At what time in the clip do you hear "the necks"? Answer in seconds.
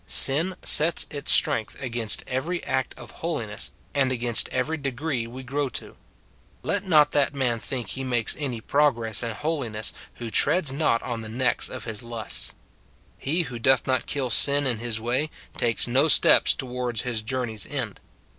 11.21-11.69